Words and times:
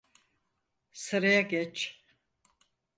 Sıraya 0.91 1.41
geç. 1.41 2.03